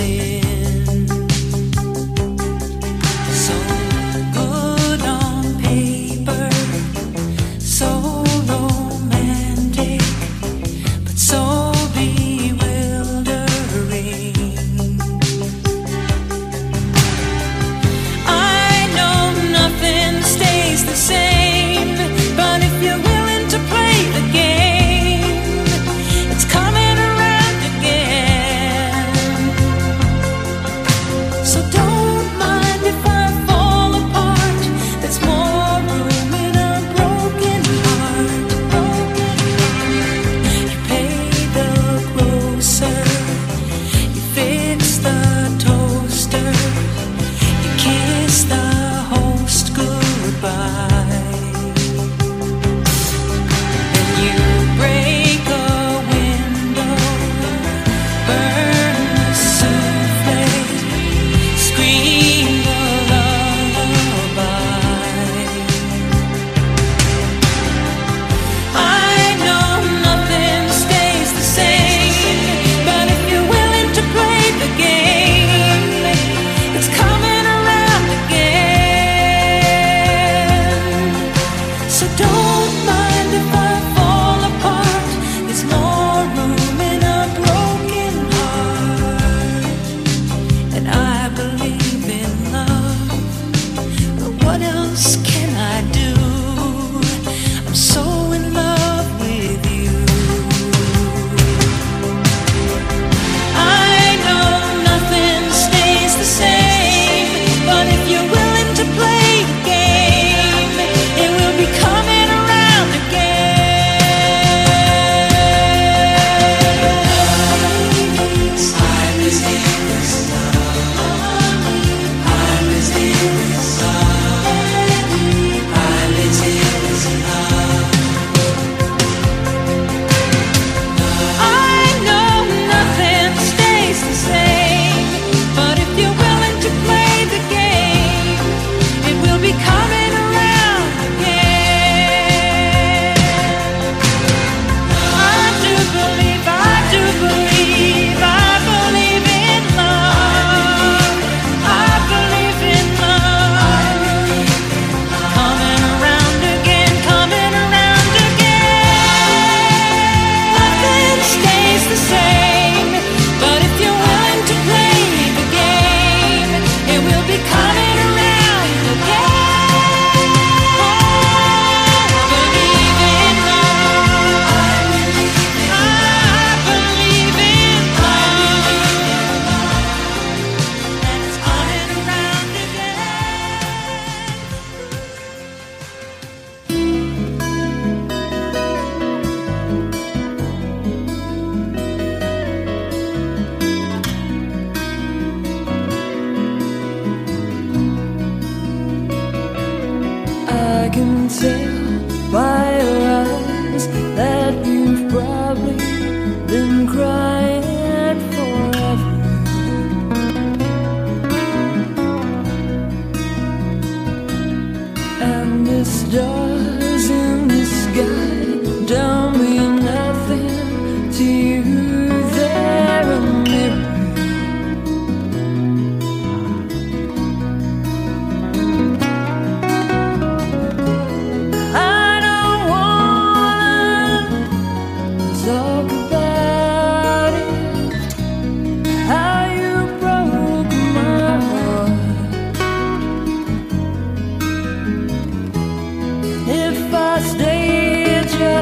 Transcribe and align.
see 0.00 0.29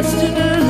destiny. 0.02 0.67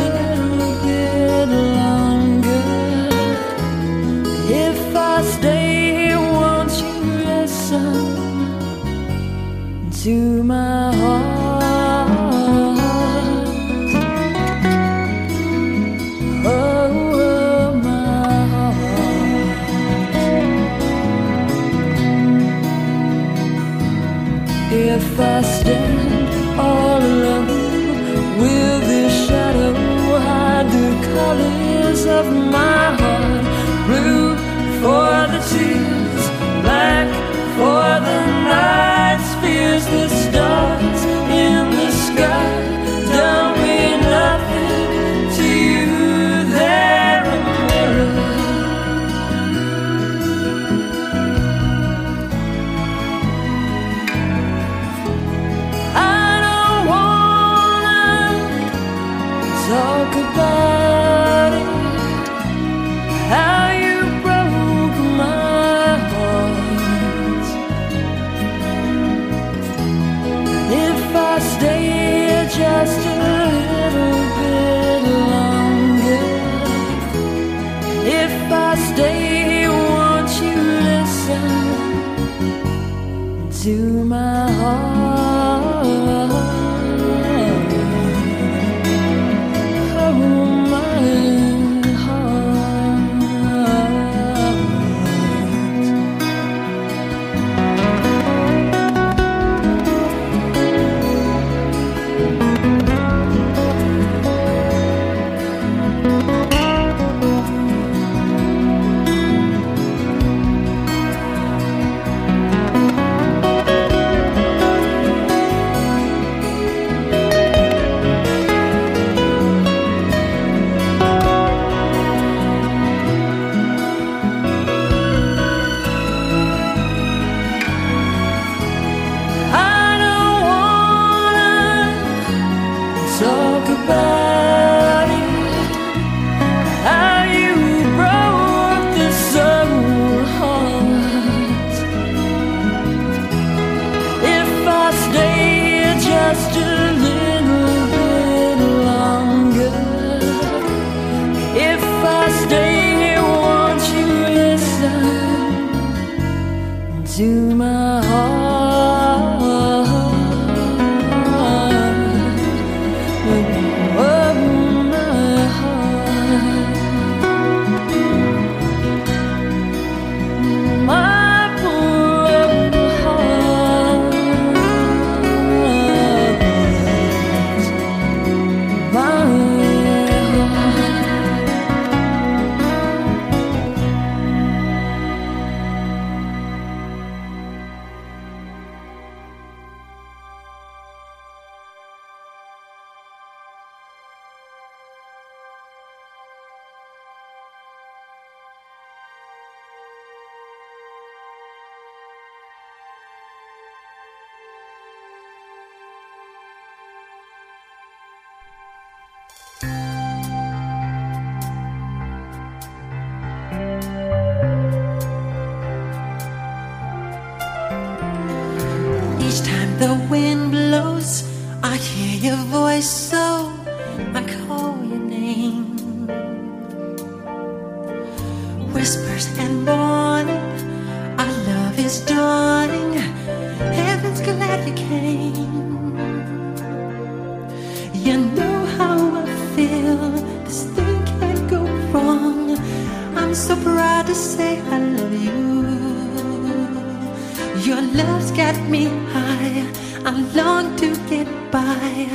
Love's 247.99 248.31
got 248.31 248.57
me 248.71 248.85
high. 249.13 249.67
I 250.05 250.13
long 250.33 250.77
to 250.77 250.95
get 251.11 251.27
by. 251.51 252.09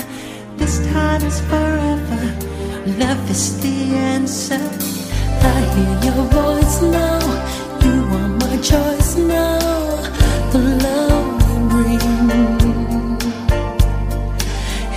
This 0.55 0.79
time 0.93 1.21
is 1.23 1.41
forever. 1.51 2.23
Love 3.03 3.29
is 3.29 3.59
the 3.61 3.77
answer. 4.13 4.63
I 5.55 5.59
hear 5.73 5.93
your 6.07 6.23
voice 6.39 6.81
now. 6.81 7.19
You 7.83 7.95
are 8.19 8.31
my 8.43 8.55
choice 8.71 9.17
now. 9.17 9.59
The 10.53 10.59
love 10.85 11.35
we 11.49 11.55
bring. 11.69 12.29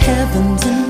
Heaven's 0.07 0.86